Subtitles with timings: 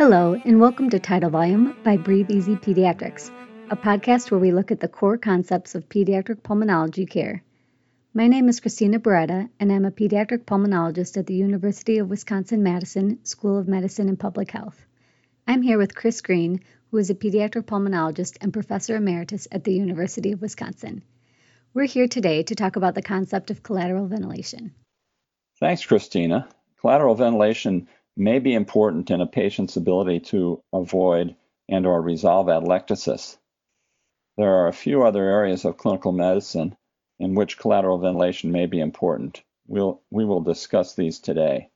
[0.00, 3.30] Hello, and welcome to Tidal Volume by Breathe Easy Pediatrics,
[3.68, 7.44] a podcast where we look at the core concepts of pediatric pulmonology care.
[8.14, 12.62] My name is Christina Beretta, and I'm a pediatric pulmonologist at the University of Wisconsin
[12.62, 14.86] Madison School of Medicine and Public Health.
[15.46, 19.74] I'm here with Chris Green, who is a pediatric pulmonologist and professor emeritus at the
[19.74, 21.02] University of Wisconsin.
[21.74, 24.72] We're here today to talk about the concept of collateral ventilation.
[25.58, 26.48] Thanks, Christina.
[26.80, 31.34] Collateral ventilation may be important in a patient's ability to avoid
[31.68, 33.38] and or resolve atelectasis.
[34.36, 36.76] There are a few other areas of clinical medicine
[37.18, 39.42] in which collateral ventilation may be important.
[39.66, 41.68] We'll, we will discuss these today.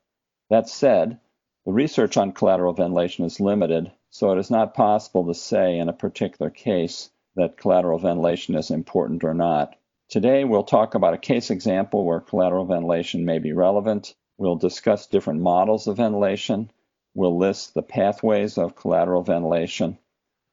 [0.49, 1.19] That said,
[1.65, 5.89] the research on collateral ventilation is limited, so it is not possible to say in
[5.89, 9.75] a particular case that collateral ventilation is important or not.
[10.09, 14.15] Today, we'll talk about a case example where collateral ventilation may be relevant.
[14.37, 16.71] We'll discuss different models of ventilation.
[17.13, 19.97] We'll list the pathways of collateral ventilation,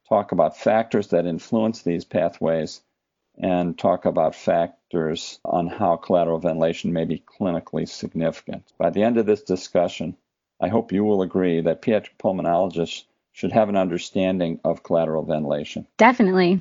[0.09, 2.81] talk about factors that influence these pathways,
[3.37, 8.73] and talk about factors on how collateral ventilation may be clinically significant.
[8.79, 10.17] By the end of this discussion,
[10.61, 15.87] I hope you will agree that pediatric pulmonologists should have an understanding of collateral ventilation.
[15.97, 16.61] Definitely.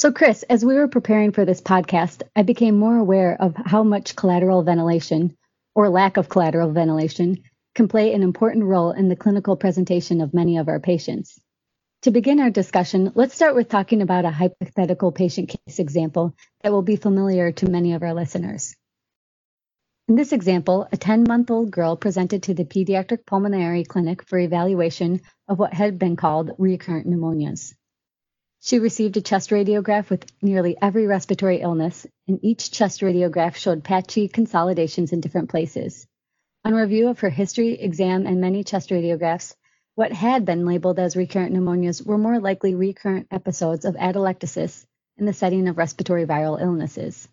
[0.00, 3.82] So, Chris, as we were preparing for this podcast, I became more aware of how
[3.82, 5.36] much collateral ventilation,
[5.74, 7.42] or lack of collateral ventilation,
[7.74, 11.40] can play an important role in the clinical presentation of many of our patients.
[12.02, 16.70] To begin our discussion, let's start with talking about a hypothetical patient case example that
[16.70, 18.76] will be familiar to many of our listeners.
[20.06, 24.38] In this example, a 10 month old girl presented to the pediatric pulmonary clinic for
[24.38, 27.74] evaluation of what had been called recurrent pneumonias.
[28.60, 33.84] She received a chest radiograph with nearly every respiratory illness, and each chest radiograph showed
[33.84, 36.06] patchy consolidations in different places.
[36.64, 39.54] On review of her history, exam, and many chest radiographs,
[39.94, 44.84] what had been labeled as recurrent pneumonias were more likely recurrent episodes of atelectasis
[45.16, 47.28] in the setting of respiratory viral illnesses.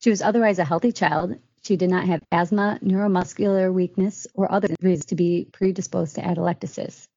[0.00, 1.36] She was otherwise a healthy child.
[1.62, 7.08] She did not have asthma, neuromuscular weakness, or other reasons to be predisposed to atelectasis.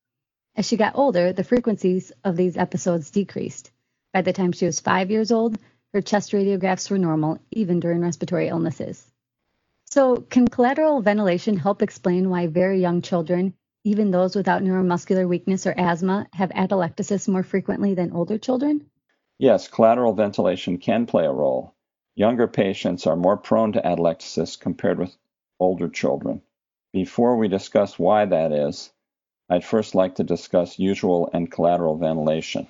[0.59, 3.71] As she got older, the frequencies of these episodes decreased.
[4.11, 5.57] By the time she was five years old,
[5.93, 9.09] her chest radiographs were normal, even during respiratory illnesses.
[9.85, 13.53] So, can collateral ventilation help explain why very young children,
[13.85, 18.85] even those without neuromuscular weakness or asthma, have atelectasis more frequently than older children?
[19.37, 21.73] Yes, collateral ventilation can play a role.
[22.15, 25.15] Younger patients are more prone to atelectasis compared with
[25.57, 26.41] older children.
[26.91, 28.91] Before we discuss why that is,
[29.49, 32.67] I'd first like to discuss usual and collateral ventilation.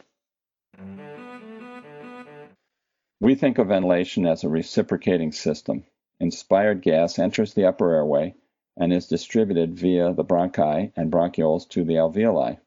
[3.19, 5.83] We think of ventilation as a reciprocating system.
[6.21, 8.35] Inspired gas enters the upper airway
[8.77, 12.59] and is distributed via the bronchi and bronchioles to the alveoli.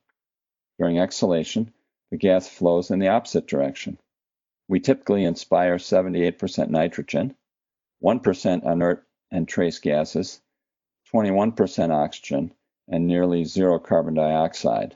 [0.78, 1.72] During exhalation,
[2.10, 3.98] the gas flows in the opposite direction.
[4.68, 7.34] We typically inspire 78% nitrogen,
[8.02, 10.42] 1% inert and trace gases,
[11.14, 12.54] 21% oxygen,
[12.92, 14.94] and nearly zero carbon dioxide.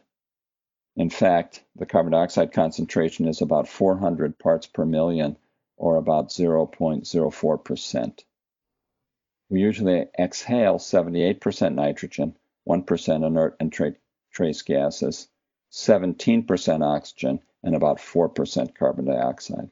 [0.96, 5.36] In fact, the carbon dioxide concentration is about 400 parts per million,
[5.78, 8.24] or about 0.04%.
[9.48, 12.36] We usually exhale 78% nitrogen,
[12.68, 13.94] 1% inert and tra-
[14.30, 15.28] trace gases,
[15.72, 19.70] 17% oxygen, and about 4% carbon dioxide.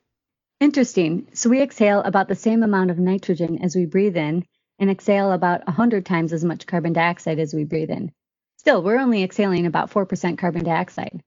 [0.60, 1.26] Interesting.
[1.34, 4.46] So we exhale about the same amount of nitrogen as we breathe in,
[4.78, 8.12] and exhale about 100 times as much carbon dioxide as we breathe in.
[8.56, 11.22] Still, we're only exhaling about 4% carbon dioxide.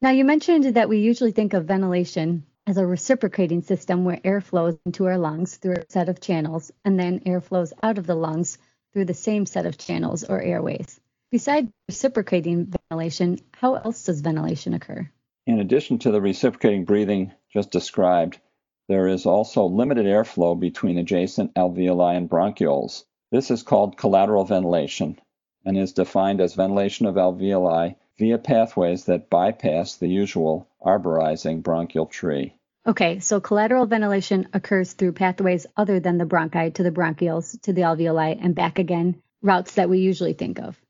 [0.00, 4.40] Now, you mentioned that we usually think of ventilation as a reciprocating system where air
[4.40, 8.06] flows into our lungs through a set of channels and then air flows out of
[8.06, 8.58] the lungs
[8.92, 11.00] through the same set of channels or airways.
[11.30, 15.08] Besides reciprocating ventilation, how else does ventilation occur?
[15.46, 18.38] In addition to the reciprocating breathing just described,
[18.88, 23.04] there is also limited airflow between adjacent alveoli and bronchioles.
[23.32, 25.18] This is called collateral ventilation
[25.64, 32.06] and is defined as ventilation of alveoli via pathways that bypass the usual arborizing bronchial
[32.06, 32.54] tree.
[32.86, 37.72] Okay, so collateral ventilation occurs through pathways other than the bronchi to the bronchioles to
[37.72, 40.80] the alveoli and back again, routes that we usually think of.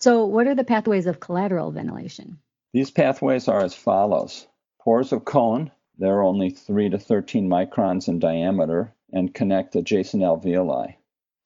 [0.00, 2.38] So, what are the pathways of collateral ventilation?
[2.72, 4.46] These pathways are as follows
[4.80, 5.70] pores of Kohn
[6.02, 10.96] they're only 3 to 13 microns in diameter and connect adjacent alveoli.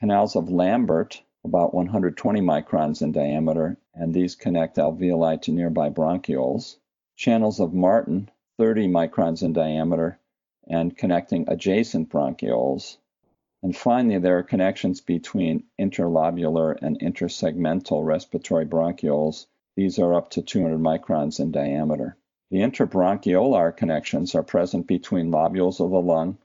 [0.00, 6.76] Canals of Lambert, about 120 microns in diameter, and these connect alveoli to nearby bronchioles.
[7.16, 10.18] Channels of Martin, 30 microns in diameter,
[10.66, 12.96] and connecting adjacent bronchioles.
[13.62, 19.48] And finally, there are connections between interlobular and intersegmental respiratory bronchioles.
[19.76, 22.16] These are up to 200 microns in diameter.
[22.50, 26.38] The interbronchiolar connections are present between lobules of the lung,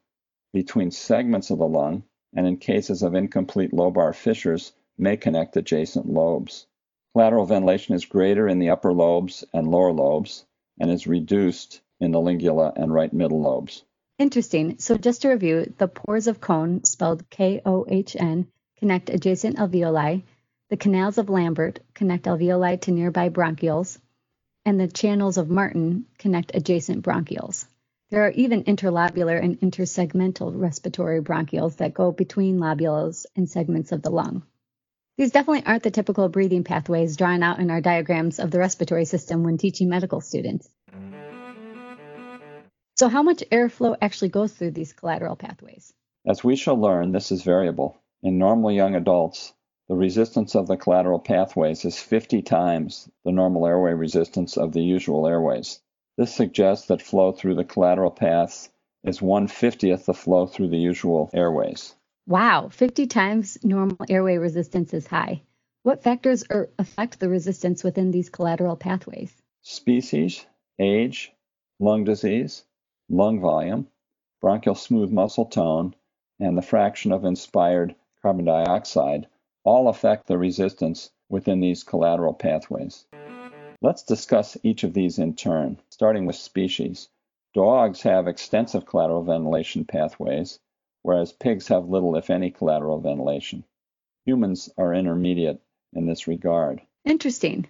[0.51, 2.03] between segments of the lung,
[2.33, 6.65] and in cases of incomplete lobar fissures, may connect adjacent lobes.
[7.13, 10.45] Lateral ventilation is greater in the upper lobes and lower lobes
[10.79, 13.83] and is reduced in the lingula and right middle lobes.
[14.17, 14.79] Interesting.
[14.79, 18.47] So just to review, the pores of Kohn, spelled K-O-H-N,
[18.77, 20.23] connect adjacent alveoli.
[20.69, 23.99] The canals of Lambert connect alveoli to nearby bronchioles,
[24.65, 27.65] and the channels of Martin connect adjacent bronchioles.
[28.09, 34.01] There are even interlobular and intersegmental respiratory bronchioles that go between lobules and segments of
[34.01, 34.43] the lung.
[35.17, 39.05] These definitely aren't the typical breathing pathways drawn out in our diagrams of the respiratory
[39.05, 40.69] system when teaching medical students.
[42.95, 45.93] So, how much airflow actually goes through these collateral pathways?
[46.25, 47.97] As we shall learn, this is variable.
[48.21, 49.53] In normal young adults,
[49.89, 54.81] the resistance of the collateral pathways is 50 times the normal airway resistance of the
[54.81, 55.81] usual airways.
[56.17, 58.69] This suggests that flow through the collateral paths
[59.03, 61.95] is 150th the flow through the usual airways.
[62.27, 65.41] Wow, 50 times normal airway resistance is high.
[65.83, 69.33] What factors are, affect the resistance within these collateral pathways?
[69.63, 70.45] Species,
[70.77, 71.33] age,
[71.79, 72.63] lung disease,
[73.09, 73.87] lung volume,
[74.41, 75.95] bronchial smooth muscle tone,
[76.39, 79.27] and the fraction of inspired carbon dioxide
[79.63, 83.05] all affect the resistance within these collateral pathways.
[83.81, 87.09] Let's discuss each of these in turn, starting with species.
[87.53, 90.59] Dogs have extensive collateral ventilation pathways,
[91.01, 93.63] whereas pigs have little, if any, collateral ventilation.
[94.25, 95.61] Humans are intermediate
[95.93, 96.81] in this regard.
[97.05, 97.67] Interesting.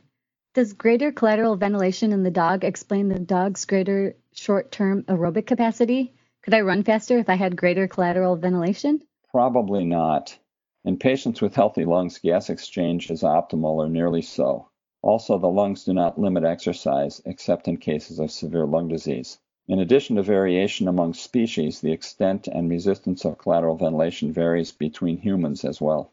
[0.53, 6.13] Does greater collateral ventilation in the dog explain the dog's greater short term aerobic capacity?
[6.43, 9.01] Could I run faster if I had greater collateral ventilation?
[9.31, 10.37] Probably not.
[10.83, 14.69] In patients with healthy lungs, gas exchange is optimal or nearly so.
[15.03, 19.37] Also, the lungs do not limit exercise except in cases of severe lung disease.
[19.67, 25.17] In addition to variation among species, the extent and resistance of collateral ventilation varies between
[25.17, 26.11] humans as well.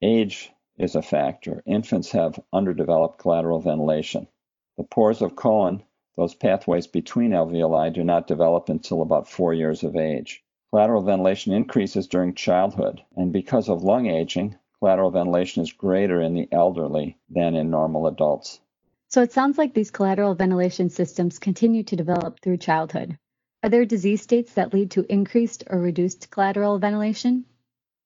[0.00, 1.60] Age is a factor.
[1.66, 4.28] Infants have underdeveloped collateral ventilation.
[4.76, 5.82] The pores of Kohn,
[6.14, 10.43] those pathways between alveoli, do not develop until about four years of age.
[10.74, 16.34] Collateral ventilation increases during childhood, and because of lung aging, collateral ventilation is greater in
[16.34, 18.58] the elderly than in normal adults.
[19.06, 23.16] So it sounds like these collateral ventilation systems continue to develop through childhood.
[23.62, 27.44] Are there disease states that lead to increased or reduced collateral ventilation?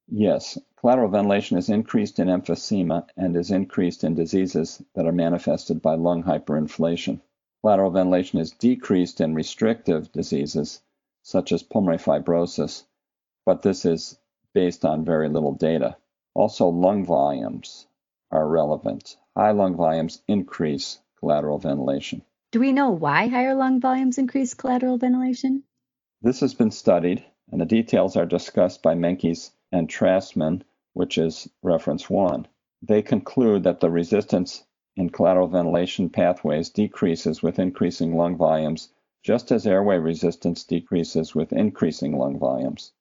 [0.06, 5.81] Yes, collateral ventilation is increased in emphysema and is increased in diseases that are manifested
[5.81, 7.23] by lung hyperinflation.
[7.62, 10.82] Collateral ventilation is decreased in restrictive diseases
[11.29, 12.85] such as pulmonary fibrosis,
[13.45, 14.19] but this is
[14.55, 15.95] based on very little data.
[16.33, 17.87] Also, lung volumes
[18.31, 19.15] are relevant.
[19.37, 22.23] High lung volumes increase collateral ventilation.
[22.51, 25.65] Do we know why higher lung volumes increase collateral ventilation?
[26.23, 27.23] This has been studied,
[27.53, 30.65] and the details are discussed by Menkes and Traystman,
[30.95, 32.49] which is reference 1.
[32.81, 34.65] They conclude that the resistance
[34.97, 38.89] in collateral ventilation pathways decreases with increasing lung volumes,
[39.23, 42.93] just as airway resistance decreases with increasing lung volumes.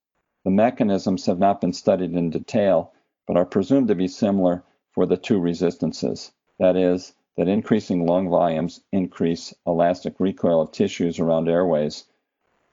[0.44, 2.94] The mechanisms have not been studied in detail,
[3.28, 6.32] but are presumed to be similar for the two resistances.
[6.60, 12.06] That is, that increasing lung volumes increase elastic recoil of tissues around airways,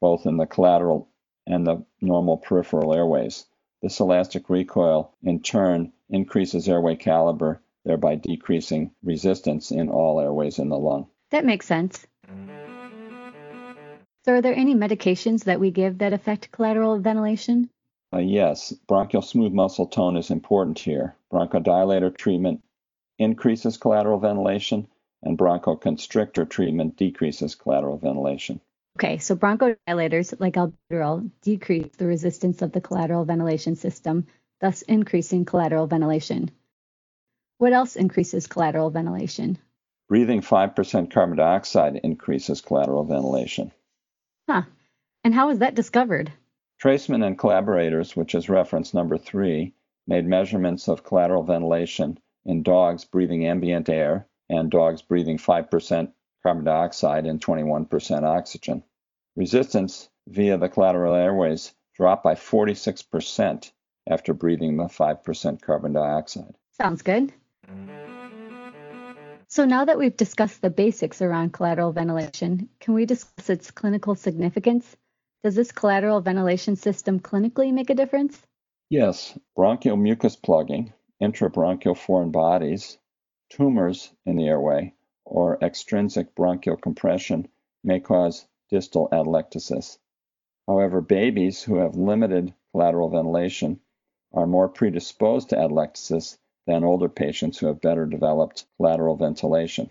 [0.00, 1.08] both in the collateral
[1.46, 3.44] and the normal peripheral airways.
[3.82, 10.70] This elastic recoil, in turn, increases airway caliber, thereby decreasing resistance in all airways in
[10.70, 11.08] the lung.
[11.30, 12.06] That makes sense.
[12.26, 12.63] Mm-hmm.
[14.24, 17.68] So, are there any medications that we give that affect collateral ventilation?
[18.10, 21.14] Uh, yes, bronchial smooth muscle tone is important here.
[21.30, 22.62] Bronchodilator treatment
[23.18, 24.88] increases collateral ventilation,
[25.22, 28.60] and bronchoconstrictor treatment decreases collateral ventilation.
[28.96, 34.26] Okay, so bronchodilators like albuterol decrease the resistance of the collateral ventilation system,
[34.60, 36.50] thus increasing collateral ventilation.
[37.58, 39.58] What else increases collateral ventilation?
[40.08, 43.72] Breathing 5% carbon dioxide increases collateral ventilation.
[44.48, 44.62] Huh.
[45.22, 46.32] And how was that discovered?
[46.78, 49.74] Traystman and collaborators, which is reference number three,
[50.06, 56.64] made measurements of collateral ventilation in dogs breathing ambient air and dogs breathing 5% carbon
[56.64, 58.82] dioxide and 21% oxygen.
[59.36, 63.72] Resistance via the collateral airways dropped by 46%
[64.08, 66.54] after breathing the 5% carbon dioxide.
[66.72, 67.32] Sounds good.
[67.66, 68.03] Mm-hmm.
[69.54, 74.16] So now that we've discussed the basics around collateral ventilation, can we discuss its clinical
[74.16, 74.96] significance?
[75.44, 78.42] Does this collateral ventilation system clinically make a difference?
[78.90, 80.92] Yes, bronchial mucus plugging,
[81.22, 82.98] intrabronchial foreign bodies,
[83.48, 84.92] tumors in the airway,
[85.24, 87.46] or extrinsic bronchial compression
[87.84, 89.98] may cause distal atelectasis.
[90.66, 93.78] However, babies who have limited collateral ventilation
[94.32, 99.90] are more predisposed to atelectasis than older patients who have better developed collateral ventilation.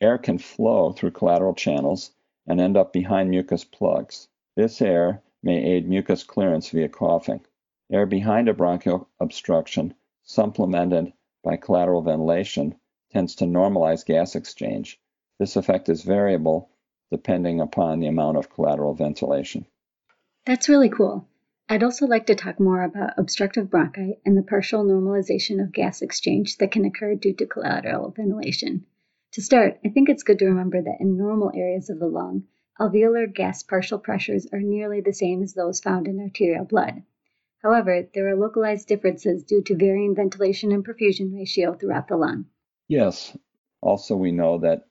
[0.00, 2.10] Air can flow through collateral channels
[2.46, 4.28] and end up behind mucus plugs.
[4.56, 7.44] This air may aid mucus clearance via coughing.
[7.90, 12.74] Air behind a bronchial obstruction, supplemented by collateral ventilation,
[13.12, 15.00] tends to normalize gas exchange.
[15.38, 16.70] This effect is variable
[17.10, 19.66] depending upon the amount of collateral ventilation.
[20.46, 21.26] That's really cool.
[21.66, 26.02] I'd also like to talk more about obstructive bronchi and the partial normalization of gas
[26.02, 28.84] exchange that can occur due to collateral ventilation.
[29.32, 32.44] To start, I think it's good to remember that in normal areas of the lung,
[32.78, 37.02] alveolar gas partial pressures are nearly the same as those found in arterial blood.
[37.62, 42.44] However, there are localized differences due to varying ventilation and perfusion ratio throughout the lung.
[42.88, 43.34] Yes.
[43.80, 44.86] Also, we know that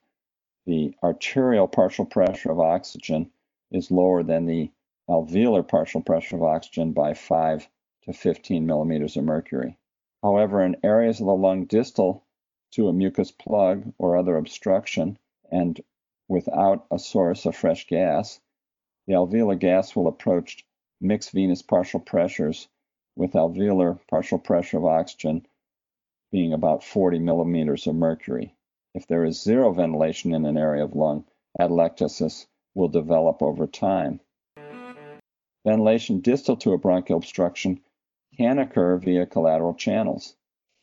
[0.65, 3.29] the arterial partial pressure of oxygen
[3.71, 4.71] is lower than the
[5.09, 7.67] alveolar partial pressure of oxygen by 5
[8.03, 9.77] to 15 millimeters of mercury.
[10.21, 12.23] However, in areas of the lung distal
[12.71, 15.17] to a mucus plug or other obstruction
[15.51, 15.79] and
[16.27, 18.39] without a source of fresh gas,
[19.05, 20.65] the alveolar gas will approach
[21.01, 22.67] mixed venous partial pressures
[23.15, 25.45] with alveolar partial pressure of oxygen
[26.31, 28.55] being about 40 millimeters of mercury.
[28.95, 31.25] If there is zero ventilation in an area of lung,
[31.59, 34.19] atelectasis will develop over time.
[35.65, 37.79] Ventilation distal to a bronchial obstruction
[38.35, 40.35] can occur via collateral channels.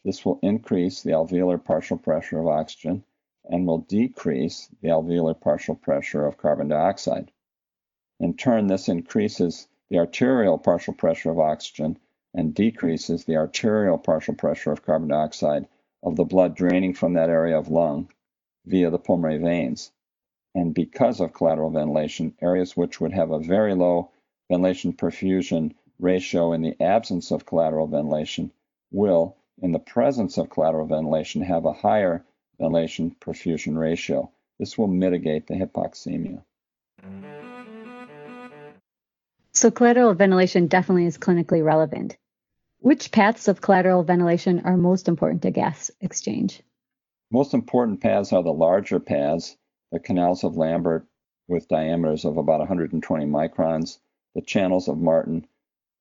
[0.04, 3.04] This will increase the alveolar partial pressure of oxygen
[3.44, 7.30] and will decrease the alveolar partial pressure of carbon dioxide.
[8.20, 11.99] In turn, this increases the arterial partial pressure of oxygen
[12.32, 15.68] and decreases the arterial partial pressure of carbon dioxide
[16.02, 18.08] of the blood draining from that area of lung
[18.64, 19.92] via the pulmonary veins.
[20.54, 24.10] And because of collateral ventilation, areas which would have a very low
[24.50, 28.50] ventilation perfusion ratio in the absence of collateral ventilation
[28.90, 32.25] will, in the presence of collateral ventilation, have a higher
[32.59, 34.28] ventilation perfusion ratio.
[34.59, 36.42] This will mitigate the hypoxemia.
[39.52, 42.16] So, collateral ventilation definitely is clinically relevant.
[42.80, 46.62] Which paths of collateral ventilation are most important to gas exchange?
[47.30, 49.57] Most important paths are the larger paths,
[49.92, 51.07] the canals of Lambert
[51.47, 53.99] with diameters of about 120 microns,
[54.34, 55.46] the channels of Martin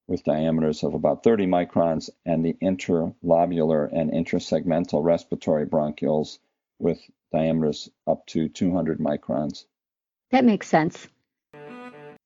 [0.09, 6.39] with diameters of about 30 microns, and the interlobular and intersegmental respiratory bronchioles
[6.79, 6.99] with
[7.31, 9.65] diameters up to 200 microns.
[10.31, 11.07] That makes sense.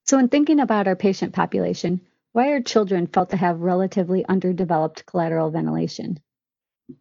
[0.05, 2.00] So, in thinking about our patient population,
[2.31, 6.19] why are children felt to have relatively underdeveloped collateral ventilation?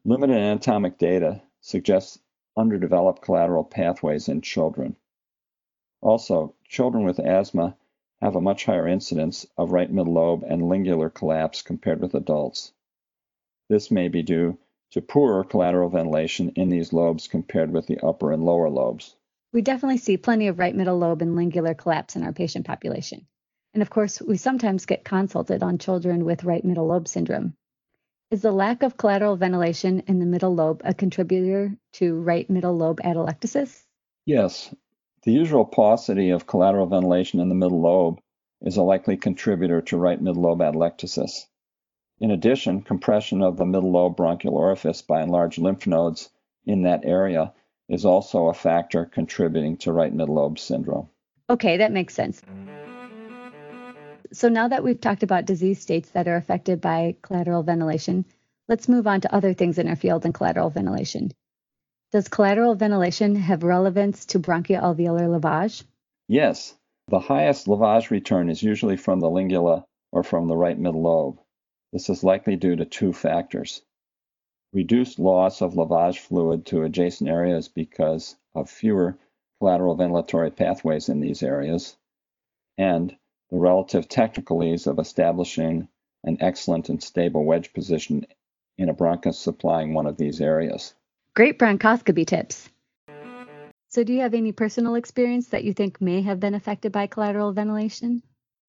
[0.05, 2.19] Limited anatomic data suggests
[2.57, 4.97] underdeveloped collateral pathways in children.
[6.01, 7.77] Also, children with asthma
[8.23, 12.73] have a much higher incidence of right middle lobe and lingular collapse compared with adults.
[13.69, 14.59] This may be due
[14.93, 19.17] to poorer collateral ventilation in these lobes compared with the upper and lower lobes.
[19.53, 23.27] We definitely see plenty of right middle lobe and lingular collapse in our patient population.
[23.75, 27.55] And of course, we sometimes get consulted on children with right middle lobe syndrome.
[28.31, 32.77] Is the lack of collateral ventilation in the middle lobe a contributor to right middle
[32.77, 33.85] lobe atelectasis?
[34.27, 34.73] Yes,
[35.25, 38.21] the usual paucity of collateral ventilation in the middle lobe
[38.61, 41.47] is a likely contributor to right middle lobe atelectasis.
[42.19, 46.31] In addition, compression of the middle lobe bronchial orifice by enlarged lymph nodes
[46.67, 47.53] in that area
[47.89, 51.09] is also a factor contributing to right middle lobe syndrome.
[51.51, 52.43] Okay, that makes sense.
[54.33, 58.25] So now that we've talked about disease states that are affected by collateral ventilation,
[58.69, 61.33] let's move on to other things in our field in collateral ventilation.
[62.13, 65.83] Does collateral ventilation have relevance to bronchoalveolar lavage?
[66.29, 66.77] Yes.
[67.09, 71.41] The highest lavage return is usually from the lingula or from the right middle lobe.
[71.91, 73.81] This is likely due to two factors.
[74.75, 79.19] Reduced loss of lavage fluid to adjacent areas because of fewer
[79.59, 81.97] collateral ventilatory pathways in these areas,
[82.77, 83.17] and
[83.49, 85.89] the relative technical ease of establishing
[86.25, 88.27] an excellent and stable wedge position
[88.77, 90.95] in a bronchus supplying one of these areas.
[91.35, 92.69] Great bronchoscopy tips.
[93.89, 97.07] So, do you have any personal experience that you think may have been affected by
[97.07, 98.23] collateral ventilation?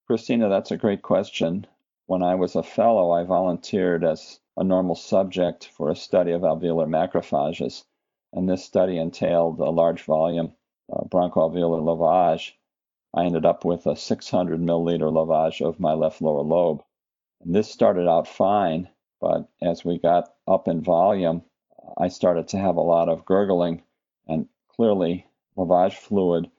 [0.08, 1.68] Christina, that's a great question.
[2.06, 6.42] When I was a fellow, I volunteered as a normal subject for a study of
[6.42, 7.84] alveolar macrophages,
[8.32, 10.54] and this study entailed a large volume
[10.92, 12.54] uh, bronchoalveolar lavage
[13.16, 16.84] I ended up with a 600 milliliter lavage of my left lower lobe.
[17.42, 18.90] And this started out fine,
[19.22, 21.44] but as we got up in volume,
[21.98, 23.84] I started to have a lot of gurgling,
[24.28, 26.50] and clearly lavage fluid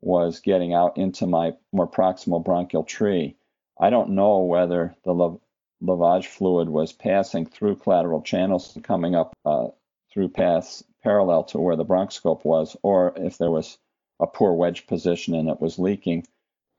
[0.00, 3.36] was getting out into my more proximal bronchial tree.
[3.80, 5.38] I don't know whether the
[5.82, 9.68] lavage fluid was passing through collateral channels and coming up uh,
[10.12, 13.78] through paths parallel to where the bronchoscope was, or if there was
[14.20, 16.26] a poor wedge position and it was leaking.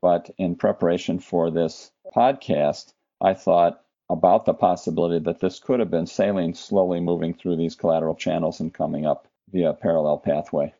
[0.01, 5.89] But in preparation for this podcast, I thought about the possibility that this could have
[5.89, 10.73] been saline slowly moving through these collateral channels and coming up via parallel pathway.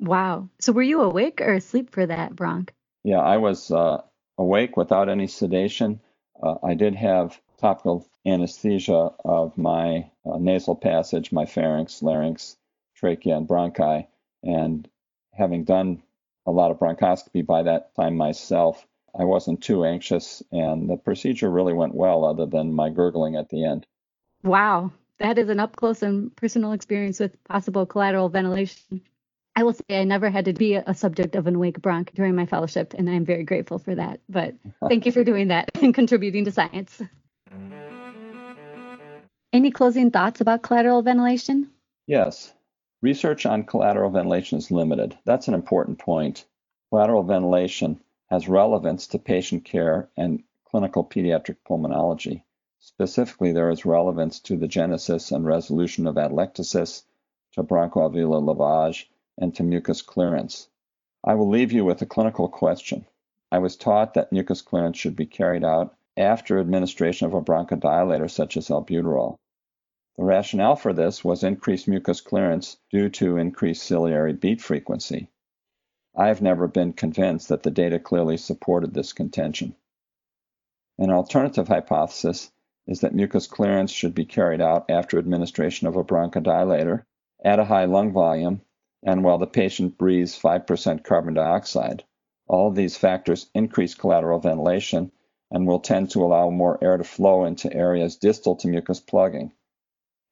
[0.00, 0.48] Wow.
[0.60, 2.70] So were you awake or asleep for that, bronch?
[3.04, 4.02] Yeah, I was uh,
[4.36, 6.00] awake without any sedation.
[6.40, 12.56] Uh, I did have topical anesthesia of my uh, nasal passage, my pharynx, larynx,
[12.96, 14.06] trachea, and bronchi.
[14.42, 14.88] And
[15.32, 16.02] having done
[16.46, 18.86] a lot of bronchoscopy by that time myself,
[19.18, 23.48] I wasn't too anxious, and the procedure really went well, other than my gurgling at
[23.48, 23.86] the end.
[24.42, 29.02] Wow, that is an up close and personal experience with possible collateral ventilation.
[29.56, 32.36] I will say I never had to be a subject of an awake bronch during
[32.36, 34.20] my fellowship, and I'm very grateful for that.
[34.28, 34.54] But
[34.88, 37.02] thank you for doing that and contributing to science.
[39.52, 41.70] Any closing thoughts about collateral ventilation?
[42.06, 42.52] Yes.
[43.02, 45.16] Research on collateral ventilation is limited.
[45.24, 46.44] That's an important point.
[46.90, 48.00] Collateral ventilation
[48.30, 52.42] has relevance to patient care and clinical pediatric pulmonology.
[52.78, 57.04] Specifically, there is relevance to the genesis and resolution of atelectasis,
[57.52, 59.06] to bronchoalveolar lavage,
[59.36, 60.68] and to mucus clearance.
[61.24, 63.06] I will leave you with a clinical question.
[63.50, 68.30] I was taught that mucus clearance should be carried out after administration of a bronchodilator
[68.30, 69.36] such as albuterol.
[70.16, 75.30] The rationale for this was increased mucus clearance due to increased ciliary beat frequency.
[76.20, 79.76] I have never been convinced that the data clearly supported this contention.
[80.98, 82.50] An alternative hypothesis
[82.88, 87.04] is that mucus clearance should be carried out after administration of a bronchodilator
[87.44, 88.62] at a high lung volume
[89.00, 92.02] and while the patient breathes 5% carbon dioxide.
[92.48, 95.12] All these factors increase collateral ventilation
[95.52, 99.52] and will tend to allow more air to flow into areas distal to mucus plugging.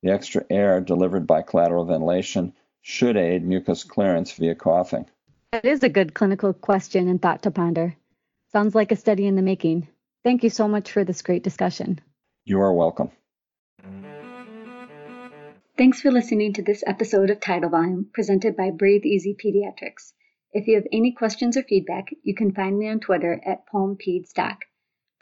[0.02, 5.06] The extra air delivered by collateral ventilation should aid mucus clearance via coughing.
[5.56, 7.96] That is a good clinical question and thought to ponder.
[8.52, 9.88] Sounds like a study in the making.
[10.22, 11.98] Thank you so much for this great discussion.
[12.44, 13.10] You are welcome.
[15.78, 20.12] Thanks for listening to this episode of Tidal Volume presented by Breathe Easy Pediatrics.
[20.52, 24.58] If you have any questions or feedback, you can find me on Twitter at PulmPedsDoc.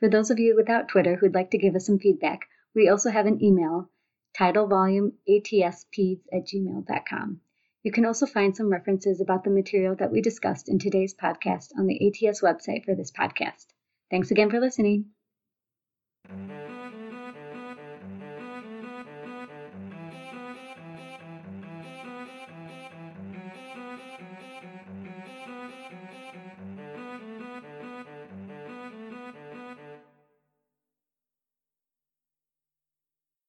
[0.00, 2.40] For those of you without Twitter who'd like to give us some feedback,
[2.74, 3.88] we also have an email,
[4.36, 7.40] tidalvolumeatspeds at gmail.com.
[7.84, 11.68] You can also find some references about the material that we discussed in today's podcast
[11.78, 13.66] on the ATS website for this podcast.
[14.10, 15.10] Thanks again for listening.